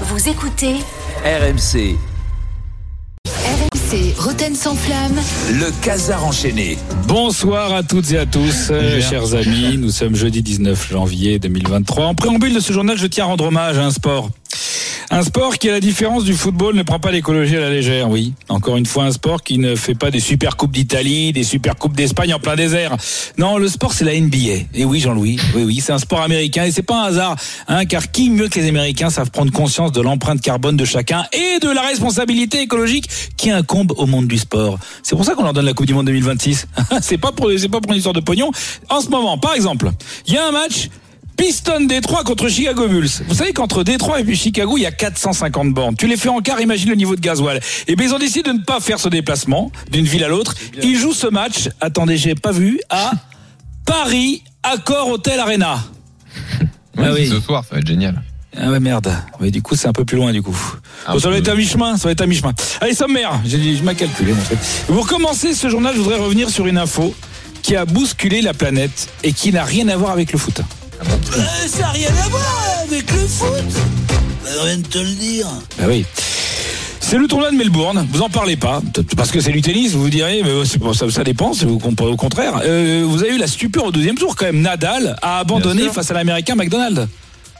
[0.00, 0.74] Vous écoutez
[1.24, 1.96] RMC,
[3.28, 5.14] RMC Roten sans flamme.
[5.52, 6.76] le casar enchaîné.
[7.06, 9.78] Bonsoir à toutes et à tous, euh, chers amis.
[9.78, 12.06] Nous sommes jeudi 19 janvier 2023.
[12.06, 14.30] En préambule de ce journal, je tiens à rendre hommage à un sport.
[15.10, 18.08] Un sport qui, à la différence du football, ne prend pas l'écologie à la légère,
[18.08, 18.32] oui.
[18.48, 21.76] Encore une fois, un sport qui ne fait pas des super coupes d'Italie, des super
[21.76, 22.96] coupes d'Espagne en plein désert.
[23.36, 24.66] Non, le sport, c'est la NBA.
[24.74, 26.64] Et oui, Jean-Louis, oui, oui, c'est un sport américain.
[26.64, 27.36] Et c'est pas un hasard,
[27.68, 31.24] hein, car qui mieux que les Américains savent prendre conscience de l'empreinte carbone de chacun
[31.32, 34.78] et de la responsabilité écologique qui incombe au monde du sport.
[35.02, 36.66] C'est pour ça qu'on leur donne la Coupe du Monde 2026.
[37.02, 38.50] c'est pas pour, c'est pas pour une histoire de pognon.
[38.88, 39.90] En ce moment, par exemple,
[40.26, 40.88] il y a un match
[41.36, 43.08] Piston Détroit contre Chicago Bulls.
[43.28, 45.96] Vous savez qu'entre Détroit et puis Chicago, il y a 450 bornes.
[45.96, 47.60] Tu les fais en quart, imagine le niveau de gasoil.
[47.88, 50.54] Et bien ils ont décidé de ne pas faire ce déplacement d'une ville à l'autre.
[50.82, 53.12] Ils jouent ce match, attendez, j'ai pas vu, à
[53.84, 55.82] Paris Accor Hotel Arena.
[56.60, 56.66] Oui,
[56.98, 57.26] Ah oui.
[57.28, 58.22] Ce soir, ça va être génial.
[58.56, 59.12] Ah ouais merde.
[59.40, 60.56] Oui, du coup c'est un peu plus loin du coup.
[61.08, 62.52] Bon, ça va être à mi-chemin, ça va être à mi-chemin.
[62.80, 64.58] Allez sommaire, j'ai je m'ai calculé mon truc.
[64.86, 67.12] Pour commencer ce journal, je voudrais revenir sur une info
[67.62, 70.60] qui a bousculé la planète et qui n'a rien à voir avec le foot.
[71.36, 73.64] Euh, ça n'a rien à voir avec le foot.
[74.42, 75.46] Bah, rien de te le dire.
[75.80, 76.04] Ah oui.
[77.00, 78.80] C'est le tournoi de Melbourne, vous en parlez pas,
[79.16, 81.78] parce que c'est du tennis, vous vous direz, mais ça, ça dépend, c'est au
[82.16, 82.60] contraire.
[82.64, 86.10] Euh, vous avez eu la stupeur au deuxième tour quand même, Nadal a abandonné face
[86.10, 87.06] à l'américain McDonald.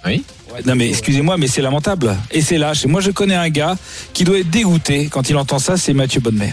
[0.06, 0.22] Oui.
[0.66, 2.16] Non mais excusez-moi, mais c'est lamentable.
[2.30, 2.84] Et c'est lâche.
[2.84, 3.76] Et moi je connais un gars
[4.12, 6.52] qui doit être dégoûté quand il entend ça, c'est Mathieu Bonnemer.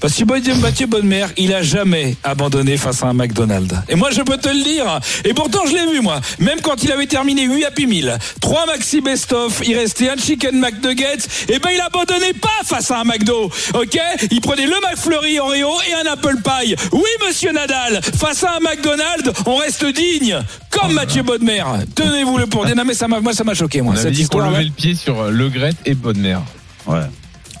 [0.00, 0.24] Parce que
[0.60, 3.74] Mathieu Bonnemer, il a jamais abandonné face à un McDonald's.
[3.88, 5.00] Et moi, je peux te le dire.
[5.24, 6.20] Et pourtant, je l'ai vu, moi.
[6.38, 10.58] Même quand il avait terminé 8 Happy Meal, 3 Maxi Best-of, il restait un Chicken
[10.58, 13.50] McNuggets, et ben, il abandonnait pas face à un McDo.
[13.74, 13.98] Ok?
[14.30, 16.74] Il prenait le McFlurry Oreo et un Apple Pie.
[16.92, 18.00] Oui, monsieur Nadal.
[18.18, 20.38] Face à un McDonald's, on reste digne.
[20.70, 21.64] Comme Mathieu Bonnemer.
[21.94, 22.76] Tenez-vous le pour dire.
[22.76, 23.94] Non, mais ça m'a, moi, ça m'a choqué, moi.
[23.94, 26.38] On avait Cette dit qu'on levait le pied sur euh, Le Gret et Bodmer.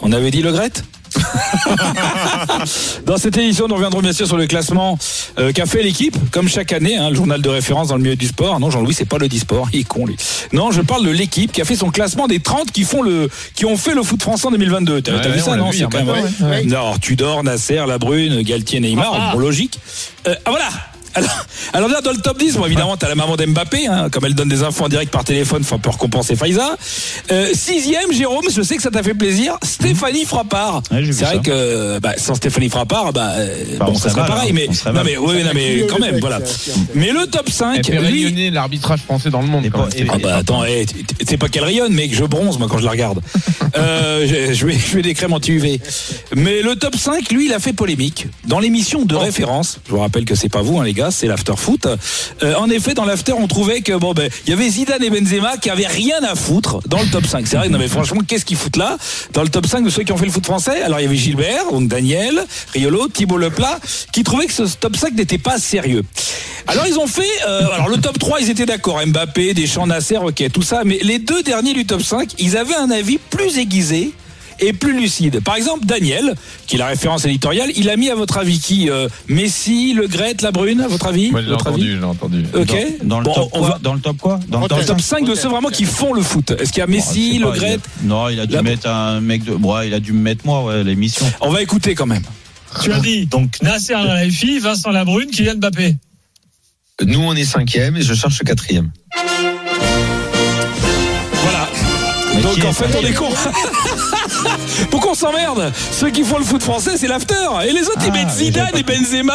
[0.00, 0.72] On avait dit le Gret?
[3.06, 4.98] Dans cette édition, nous reviendrons bien sûr sur le classement
[5.38, 8.16] euh, qu'a fait l'équipe, comme chaque année, hein, le journal de référence dans le milieu
[8.16, 8.58] du sport.
[8.60, 10.16] Non, Jean-Louis, c'est pas le disport, il est con lui.
[10.52, 13.28] Non, je parle de l'équipe qui a fait son classement des 30 qui font le,
[13.54, 15.02] qui ont fait le foot français en 2022.
[15.02, 16.06] T'as Ouais, vu ça, on l'a non vu C'est hier quand même.
[16.06, 16.64] matin, ouais.
[16.64, 19.78] Non, Tudor, Nasser, Labrune, Galtier, Neymar, bon, logique.
[20.26, 20.66] Euh, ah voilà.
[21.16, 24.24] Alors, alors là, dans le top 10, bon, évidemment, t'as la maman d'Mbappé, hein, comme
[24.26, 26.76] elle donne des infos en direct par téléphone, enfin, pour compenser Faiza.
[27.32, 30.82] Euh, sixième, Jérôme, je sais que ça t'a fait plaisir, Stéphanie Frappard.
[30.90, 31.40] Ouais, j'ai vu c'est vrai ça.
[31.40, 34.54] que, bah, sans Stéphanie Frappard, bah, euh, Bah, bon, on ça serait mal, pareil, hein,
[34.54, 35.04] mais, non, mal.
[35.06, 36.38] mais, oui, non, mais quand même, voilà.
[36.94, 39.66] Mais le top 5, Elle fait lui, rayonner l'arbitrage français dans le monde.
[39.72, 40.84] Quand et- ah bah attends, eh,
[41.26, 43.20] c'est pas qu'elle rayonne, mais que je bronze moi quand je la regarde.
[43.76, 45.80] Euh, je, je vais, je vais des crèmes anti-UV.
[46.34, 48.26] Mais le top 5, lui, il a fait polémique.
[48.46, 51.26] Dans l'émission de référence, je vous rappelle que c'est pas vous, hein, les gars, c'est
[51.26, 51.86] l'after foot.
[52.42, 55.10] Euh, en effet, dans l'after, on trouvait que bon ben, il y avait Zidane et
[55.10, 57.46] Benzema qui avaient rien à foutre dans le top 5.
[57.46, 58.96] C'est vrai, non mais franchement, qu'est-ce qu'ils foutent là?
[59.32, 61.06] Dans le top 5 de ceux qui ont fait le foot français, alors il y
[61.06, 63.78] avait Gilbert, donc Daniel, Riolo, Thibault Leplat,
[64.12, 66.02] qui trouvaient que ce top 5 n'était pas sérieux.
[66.66, 70.18] Alors ils ont fait, euh, alors le top 3 ils étaient d'accord, Mbappé, Deschamps, Nasser,
[70.18, 73.58] ok, tout ça, mais les deux derniers du top 5, ils avaient un avis plus
[73.58, 74.12] aiguisé
[74.60, 75.40] et plus lucide.
[75.42, 76.34] Par exemple, Daniel,
[76.66, 80.06] qui est la référence éditoriale, il a mis à votre avis qui euh, Messi, Le
[80.06, 82.44] Gret, La Brune, à votre avis Moi, je l'ai Votre avis entendu, je l'ai entendu.
[82.54, 83.04] Ok.
[83.04, 84.84] Dans le Bon, top on quoi va Dans le top quoi Dans le dans le
[84.84, 86.50] top 5 de ceux vraiment qui font le foot.
[86.52, 88.62] Est-ce qu'il y a Messi, Le pas, il Gret a- Non, il a dû La-
[88.62, 89.54] mettre un mec de.
[89.54, 91.26] Bon, ouais, il a dû me mettre moi, ouais, l'émission.
[91.40, 92.22] On va écouter quand même.
[92.82, 95.96] Tu as dit donc Nasser Al-Khelaifi, Vincent Labrune, Kylian Mbappé.
[97.04, 98.90] Nous, on est cinquième et je cherche le quatrième.
[101.42, 101.68] Voilà.
[102.34, 103.28] Mais Donc en fait, on est con.
[104.90, 107.34] Pourquoi on s'emmerde Ceux qui font le foot français, c'est l'after.
[107.66, 109.34] Et les autres, ils Ah, mettent Zidane et Benzema.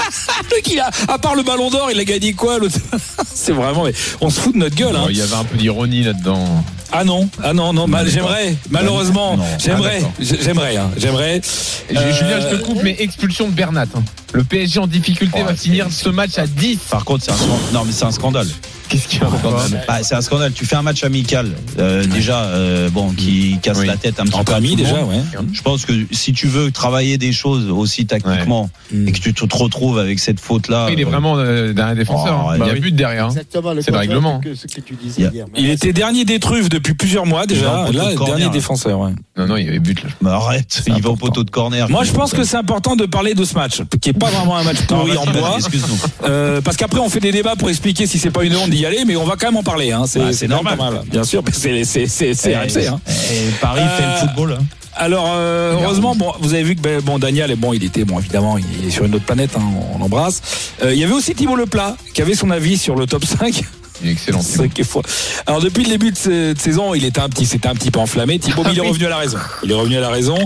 [0.50, 2.76] Le qui a, à part le ballon d'or, il a gagné quoi l'autre
[3.34, 3.84] C'est vraiment.
[4.20, 4.96] On se fout de notre gueule.
[4.96, 5.06] Hein.
[5.10, 6.64] Il y avait un peu d'ironie là-dedans.
[6.92, 7.86] Ah non, ah non, non.
[7.86, 8.54] mal- j'aimerais.
[8.70, 9.96] Malheureusement, j'aimerais.
[9.96, 10.12] Ah, d'accord.
[10.20, 10.76] J- j'aimerais.
[10.76, 11.40] hein, J'aimerais.
[11.94, 13.86] Euh, Julien, je te coupe, mais expulsion de Bernat.
[13.94, 14.02] hein.
[14.34, 16.78] Le PSG en difficulté va finir ce match à 10.
[16.90, 17.58] Par contre, c'est un scandale.
[17.74, 18.48] Non, mais c'est un scandale.
[18.88, 20.52] Qu'est-ce qu'il y a encore Bah, c'est un scandale.
[20.52, 23.86] Tu fais un match amical, euh, déjà, euh, bon, qui casse Oui.
[23.86, 24.38] la tête un petit peu.
[24.38, 25.16] Entre à amis déjà, ouais.
[25.52, 29.04] Je pense que si tu veux travailler des choses aussi tactiquement Ouais.
[29.08, 30.88] et que tu te retrouves avec cette faute-là.
[30.92, 32.42] Il est vraiment euh, derrière un défenseur.
[32.44, 32.58] Oh, hein.
[32.58, 32.80] bah il y a oui.
[32.80, 33.26] but derrière.
[33.26, 33.30] hein.
[33.30, 34.40] Exactement, C'est le règlement.
[34.40, 35.46] que ce que tu disais Il y a- hier.
[35.56, 37.88] Il était dernier des truffes depuis plusieurs mois déjà.
[37.92, 38.48] Là, de corner, dernier là.
[38.50, 38.98] défenseur.
[39.00, 39.10] Ouais.
[39.36, 40.10] Non, non, il y avait but là.
[40.20, 41.88] bah, arrête, il va au poteau de corner.
[41.90, 44.56] Moi, je pense que c'est important de parler de ce match, qui est pas vraiment
[44.56, 45.54] un match pourri en bois.
[45.58, 45.98] Excuse-nous.
[46.28, 48.84] Euh, parce qu'après on fait des débats pour expliquer si c'est pas une honte d'y
[48.84, 49.92] aller, mais on va quand même en parler.
[49.92, 50.04] Hein.
[50.06, 51.02] C'est Bah, normal.
[51.10, 52.86] Bien sûr, mais c'est c'est c'est c'est Eh, RMC.
[52.88, 53.00] Hein.
[53.08, 54.56] eh, Paris fait Euh, le football.
[54.60, 54.64] hein.
[54.94, 58.04] Alors euh, heureusement, bon, vous avez vu que ben, bon Daniel, est bon, il était
[58.04, 59.62] bon évidemment, il est sur une autre planète, hein,
[59.94, 60.42] on l'embrasse.
[60.82, 63.62] Euh, il y avait aussi Thibault Leplat qui avait son avis sur le top 5.
[64.02, 64.40] Il est excellent.
[64.42, 65.00] C'est ça qui est fou.
[65.46, 68.00] Alors depuis le début de cette saison, il était un petit, c'était un petit peu
[68.00, 68.38] enflammé.
[68.38, 69.38] Thibaut, mais il est revenu à la raison.
[69.62, 70.36] Il est revenu à la raison.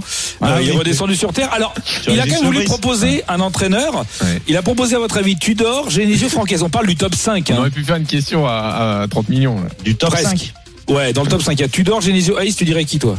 [0.41, 0.79] Ah Euh, il est oui.
[0.79, 1.51] redescendu sur terre.
[1.53, 1.75] Alors,
[2.09, 3.95] il a quand même voulu proposer un entraîneur.
[4.23, 4.41] Ouais.
[4.49, 6.63] Il a proposé à votre avis Tudor, Genesio, Francaise.
[6.63, 7.47] On parle du top 5.
[7.49, 7.59] On hein.
[7.59, 9.57] aurait pu faire une question à, à 30 millions.
[9.57, 9.69] là.
[9.85, 10.53] Du top Presque.
[10.87, 10.95] 5.
[10.95, 13.17] Ouais, dans le top 5, il y a Tudor, Genesio, Aïs, tu dirais qui toi?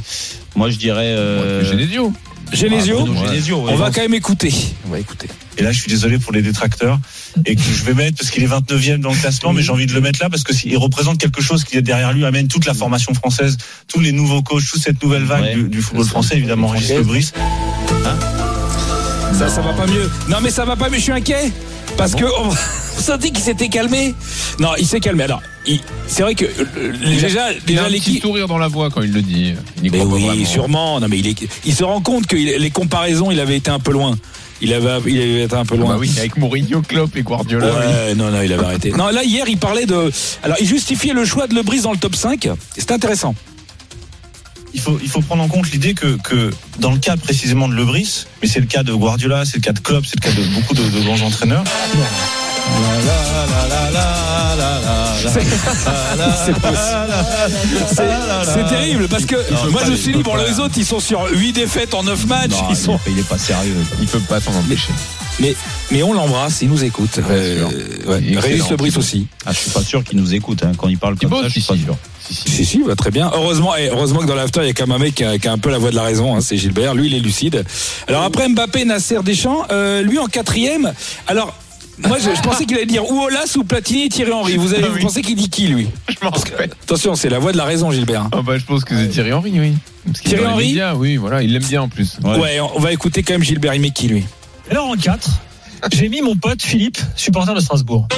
[0.56, 1.04] Moi, je dirais.
[1.08, 2.14] euh, Genesio.
[2.54, 3.66] Genesio ah, Genesio.
[3.68, 4.54] On va quand même écouter.
[4.88, 5.28] On va écouter.
[5.58, 7.00] Et là, je suis désolé pour les détracteurs
[7.46, 9.86] et que je vais mettre parce qu'il est 29e dans le classement, mais j'ai envie
[9.88, 12.48] de le mettre là parce que il représente quelque chose qui est derrière lui, amène
[12.48, 13.58] toute la formation française,
[13.88, 15.56] tous les nouveaux coachs, toute cette nouvelle vague Ouais.
[15.56, 17.32] du, du football français, évidemment, Régis Lebris.
[19.34, 20.10] Ça, ça va pas mieux.
[20.30, 21.52] Non, mais ça va pas mieux, je suis inquiet.
[21.96, 22.26] Parce que
[22.98, 24.14] on, sentit qu'il s'était calmé.
[24.60, 25.24] Non, il s'est calmé.
[25.24, 28.68] Alors, il- c'est vrai que euh, déjà, Il a déjà un petit sourire dans la
[28.68, 29.54] voix quand il le dit.
[29.84, 30.46] Il Mais oui, vraiment.
[30.46, 31.00] sûrement.
[31.00, 33.70] Non, mais il, est, il se rend compte que il- les comparaisons, il avait été
[33.72, 34.18] un peu loin.
[34.60, 35.94] Il avait, il avait été un peu Ah loin.
[35.94, 37.68] bah oui, avec Mourinho, Klopp et Guardiola.
[37.68, 38.92] Ouais, non, non, il avait arrêté.
[38.92, 40.12] Non, là, hier, il parlait de.
[40.42, 42.50] Alors, il justifiait le choix de Lebris dans le top 5.
[42.76, 43.36] C'est intéressant.
[44.74, 47.74] Il faut, il faut prendre en compte l'idée que, que dans le cas précisément de
[47.76, 50.36] Lebris, mais c'est le cas de Guardiola, c'est le cas de Klopp, c'est le cas
[50.36, 51.64] de beaucoup de, de grands entraîneurs.
[58.54, 61.54] C'est terrible parce que Non, moi, je suis pas- les autres, ils sont sur 8
[61.54, 62.52] défaites en 9 matchs.
[62.52, 63.00] Non, ils sont...
[63.08, 63.76] il, est, pas sérieux.
[64.02, 64.92] Il peut pas s'en empêcher.
[65.40, 65.56] mais,
[65.92, 67.20] mais on l'embrasse, il nous écoute.
[67.30, 67.66] Euh,
[68.08, 68.40] ouais.
[68.40, 69.28] Régis Lebris aussi.
[69.46, 70.72] Ah, je suis pas sûr qu'il nous écoute hein.
[70.78, 71.44] quand il parle comme ça.
[71.44, 71.84] Je suis si, pas si.
[71.84, 71.98] sûr.
[72.20, 72.50] Si, si.
[72.50, 73.32] Si, si, va très bien.
[73.34, 75.38] Heureusement, et heureusement que dans l'after, il y a quand même un mec qui a,
[75.38, 76.94] qui a un peu la voix de la raison, hein, c'est Gilbert.
[76.94, 77.64] Lui, il est lucide.
[78.08, 80.94] Alors après Mbappé, Nasser, Deschamps, euh, lui en quatrième.
[81.28, 81.56] Alors,
[82.06, 84.58] moi, je, je pensais qu'il allait dire ou Olas ou Platini et Thierry Henry.
[84.58, 86.70] Vous, avez, Ah vous pensez qu'il dit qui, lui Je m'en rappelle.
[86.84, 88.28] Attention, c'est la voix de la raison, Gilbert.
[88.32, 89.74] Ah bah, je pense que c'est Thierry Henry, oui.
[90.06, 92.18] Parce Thierry Henry médias, Oui, voilà, il l'aime bien en plus.
[92.24, 92.38] Ouais.
[92.38, 93.74] Ouais, on va écouter quand même Gilbert.
[93.74, 94.26] Il met qui, lui
[94.70, 95.30] Et alors en 4,
[95.94, 98.08] j'ai mis mon pote Philippe, supporter de Strasbourg.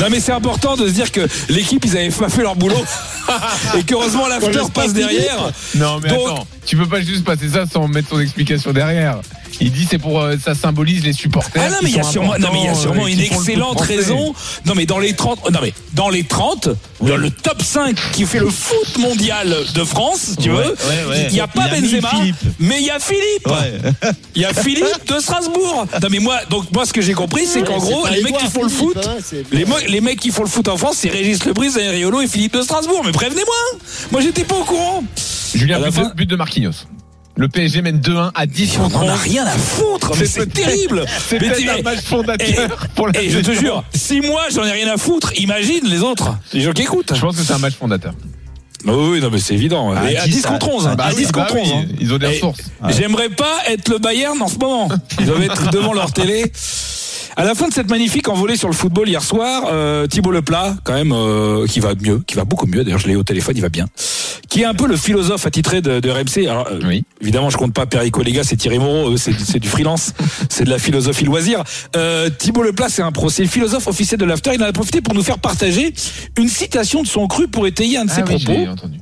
[0.00, 2.84] Non, mais c'est important de se dire que l'équipe, ils avaient pas fait leur boulot.
[3.78, 5.52] et qu'heureusement, l'after passe derrière.
[5.76, 9.20] Non, mais Donc- attends, tu peux pas juste passer ça sans mettre ton explication derrière.
[9.60, 11.62] Il dit c'est pour euh, ça symbolise les supporters.
[11.64, 13.20] Ah non mais il y a sûrement, non mais il y a sûrement euh, une
[13.20, 14.34] excellente raison.
[14.66, 16.68] Non mais dans les 30 non mais dans les 30
[17.00, 20.70] dans le top 5 qui fait le foot mondial de France, si tu Ouais, veux.
[20.70, 21.26] ouais, ouais.
[21.30, 22.10] Il y a pas Il a mis Benzema,
[22.58, 23.46] mais il y a Philippe.
[23.46, 24.12] Ouais.
[24.34, 25.86] Il y a Philippe de Strasbourg.
[26.02, 28.46] Non mais moi donc moi ce que j'ai compris c'est qu'en gros les mecs qui
[28.46, 28.96] font le foot
[29.52, 32.26] les, mo- les mecs qui font le foot en France, c'est Régis Lebris, Riolo et
[32.28, 33.02] Philippe de Strasbourg.
[33.04, 33.54] Mais prévenez-moi
[34.12, 35.04] Moi, j'étais pas au courant.
[35.54, 36.72] Julien, but, fin- de, but de Marquinhos.
[37.36, 39.20] Le PSG mène 2-1 à 10 On contre en a 11.
[39.22, 40.12] rien à foutre.
[40.20, 41.04] Mais c'est terrible.
[41.28, 44.70] C'est peut-être un match fondateur pour la Et je te jure, si moi j'en ai
[44.70, 47.12] rien à foutre, imagine les autres, les gens qui écoutent.
[47.14, 48.14] Je pense que c'est un match fondateur.
[48.84, 49.92] Bah oui, non mais c'est évident.
[49.92, 50.86] À Et à 10, 10 contre 11.
[50.86, 50.96] hein.
[50.98, 51.72] à À 10, 10 bah contre oui, 11.
[51.72, 51.84] hein.
[52.00, 52.60] Ils ont des Et ressources.
[52.90, 54.88] J'aimerais pas être le Bayern en ce moment.
[55.18, 56.52] Ils doivent être devant leur télé.
[57.36, 60.76] À la fin de cette magnifique envolée sur le football hier soir, euh, Thibaut Leplat,
[60.84, 62.84] quand même, euh, qui va mieux, qui va beaucoup mieux.
[62.84, 63.86] D'ailleurs, je l'ai au téléphone, il va bien.
[64.54, 66.48] Qui est un peu le philosophe attitré de, de RMC.
[66.48, 67.02] Alors, euh, Oui.
[67.20, 70.12] Évidemment, je compte pas Perico les gars, c'est Thierry Moreau, c'est du freelance,
[70.48, 71.64] c'est de la philosophie loisir.
[71.96, 74.52] Euh, Thibaut Leplat, c'est un pro, c'est le philosophe officiel de l'after.
[74.54, 75.92] Il en a profité pour nous faire partager
[76.38, 78.60] une citation de son cru pour étayer un de ses Ah oui, propos.
[78.60, 79.00] j'ai entendu.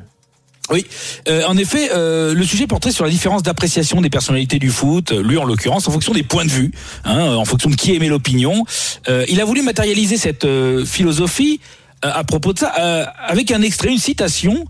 [0.71, 0.87] Oui,
[1.29, 5.13] Euh, en effet, euh, le sujet portait sur la différence d'appréciation des personnalités du foot,
[5.13, 6.71] euh, lui en l'occurrence, en fonction des points de vue,
[7.05, 8.65] hein, euh, en fonction de qui aimait l'opinion.
[9.11, 11.61] Euh, il a voulu matérialiser cette euh, philosophie
[12.07, 14.65] euh, à propos de ça euh, avec un extrait, une citation.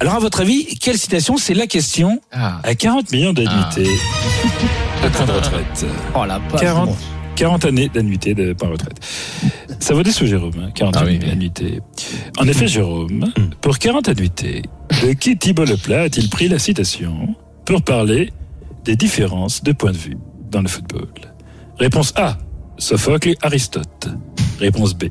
[0.00, 2.20] Alors, à votre avis, quelle citation C'est la question.
[2.32, 2.60] Ah.
[2.62, 5.86] À 40 millions d'annuités de point de retraite.
[6.14, 6.60] Oh la passe.
[6.62, 6.96] 40,
[7.36, 8.98] 40 années d'annuité de point de retraite.
[9.78, 11.28] Ça vaut des sous, Jérôme, hein, 40 Ah oui, années oui.
[11.30, 11.80] d'annuité.
[12.38, 13.30] En effet, Jérôme,
[13.60, 14.62] pour 40 annuités,
[15.02, 17.34] de qui Thibault Leplat a-t-il pris la citation
[17.66, 18.32] pour parler
[18.84, 20.16] des différences de point de vue
[20.50, 21.08] dans le football?
[21.78, 22.38] Réponse A,
[22.78, 24.08] Sophocle et Aristote.
[24.58, 25.04] Réponse B,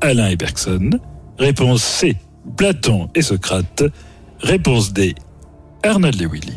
[0.00, 0.90] Alain et Bergson.
[1.38, 2.16] Réponse C,
[2.56, 3.84] Platon et Socrate.
[4.44, 5.14] Réponse D,
[5.82, 6.52] Arnold et Willy.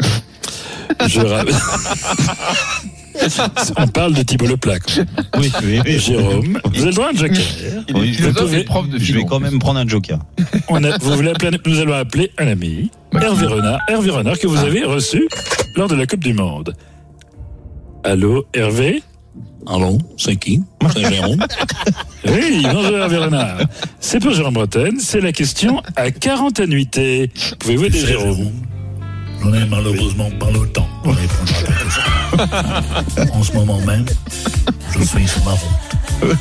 [1.08, 1.44] Je ra-
[3.78, 4.98] On parle de Thibault même.
[5.38, 5.98] Oui, oui, oui.
[5.98, 7.36] Jérôme, vous avez le droit à un joker.
[7.88, 9.86] Il est Oui, philosophe vous pouvez- et prof de Je vais quand même prendre un
[9.88, 10.18] joker.
[10.68, 14.38] On a- vous voulez appeler un- nous allons appeler un ami, Hervé Renard, Hervé Renard
[14.38, 15.28] que vous avez reçu
[15.76, 16.74] lors de la Coupe du Monde.
[18.02, 19.02] Allô, Hervé?
[19.66, 20.60] Allô, c'est qui?
[20.92, 21.44] C'est Jérôme
[22.26, 23.58] Oui, bonjour Hervé Renard.
[23.98, 27.30] C'est pour Jérôme Bretagne, c'est la question à 40 annuités.
[27.58, 28.52] Pouvez-vous aider Jérôme?
[29.42, 33.28] Je n'ai malheureusement pas le temps de répondre à ta question.
[33.34, 34.04] En ce moment même,
[34.92, 36.36] je suis sur la route.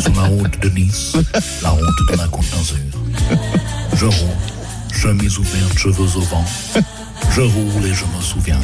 [0.00, 1.16] Sur la route de Nice,
[1.62, 2.76] la route de la Côte d'Azur.
[3.94, 6.44] Je roule, chemise ouverte, cheveux au vent.
[7.32, 8.60] Je roule et je me souviens.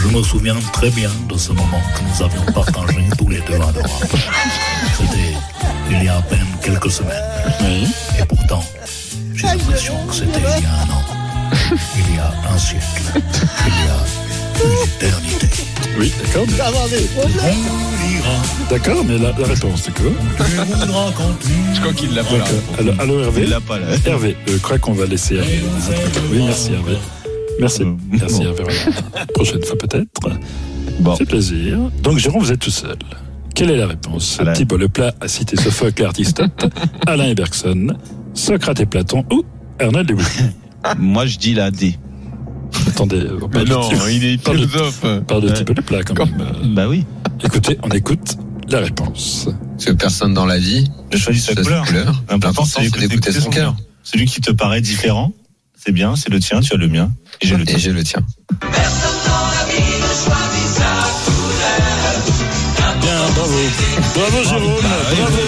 [0.00, 3.54] Je me souviens très bien de ce moment que nous avions partagé tous les deux
[3.54, 4.16] à l'Europe.
[4.96, 5.34] C'était
[5.90, 7.22] il y a à peine quelques semaines.
[8.20, 8.64] Et pourtant,
[9.34, 11.02] j'ai l'impression que c'était il y a un an.
[11.96, 12.84] Il y a un siècle.
[13.14, 15.48] Il y a une éternité.
[15.98, 16.44] Oui, d'accord.
[16.46, 16.62] mais-
[17.16, 18.30] On ira,
[18.70, 20.02] D'accord, mais la, la réponse, c'est tu
[21.74, 22.44] Je crois qu'il l'a pas là.
[22.78, 23.86] Allô, allô, Hervé Il l'a pas là.
[24.06, 25.60] Hervé, je crois qu'on va laisser Hervé.
[26.30, 26.96] Oui, merci Hervé.
[27.60, 29.26] Merci, Euh, merci voilà.
[29.34, 30.08] Prochaine fois peut-être.
[31.00, 31.14] Bon.
[31.16, 31.78] C'est plaisir.
[32.02, 32.96] Donc Jérôme, vous êtes tout seul.
[33.54, 34.38] Quelle est la réponse?
[34.40, 34.52] Alain.
[34.52, 36.66] Thibault Leplat a cité Sophocle et Aristote,
[37.06, 37.88] Alain et Bergson,
[38.34, 39.42] Socrate et Platon ou
[39.80, 40.50] Ernest de Willy.
[40.98, 41.96] Moi, je dis la D.
[42.86, 45.04] Attendez, on Mais parle non, il est parle de- philosophe.
[45.26, 45.54] parle de Ouais.
[45.54, 46.74] Thibault Leplat quand même.
[46.74, 47.04] Bah oui.
[47.42, 48.36] Écoutez, on écoute
[48.68, 49.48] la réponse.
[49.72, 51.86] Parce que personne dans la vie De choisir sa choisit couleur.
[51.86, 52.22] couleur.
[52.30, 53.76] L'important, c'est L'important, c'est d'écouter son cœur.
[54.02, 55.32] Celui qui te paraît différent,
[55.78, 57.76] c'est bien, c'est le tien, tu as le mien, et j'ai le tien.
[57.76, 58.20] Et j'ai le tien.
[63.00, 63.56] Bien, bravo.
[64.14, 65.47] Bravo Jérôme, bravo.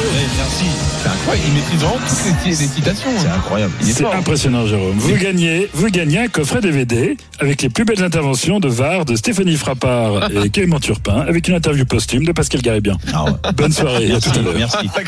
[1.30, 1.48] C'est incroyable.
[1.48, 3.10] Il maîtrise vraiment toutes les, citations.
[3.18, 3.34] C'est hein.
[3.36, 3.72] incroyable.
[3.82, 4.96] Il est C'est impressionnant, Jérôme.
[4.98, 9.14] Vous gagnez, vous gagnez un coffret DVD avec les plus belles interventions de VAR de
[9.14, 12.96] Stéphanie Frappard et Clément Turpin, avec une interview posthume de Pascal Garibien.
[13.12, 13.32] Ah ouais.
[13.56, 14.54] Bonne soirée, à tout à l'heure.
[14.56, 14.88] Merci.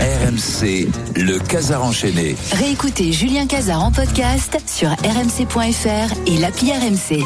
[0.00, 2.36] RMC, le Casar enchaîné.
[2.52, 7.24] Réécoutez Julien Cazard en podcast sur rmc.fr et l'appli RMC.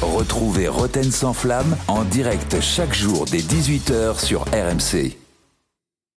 [0.00, 5.19] Retrouvez Roten sans flamme en direct chaque jour dès 18h sur RMC.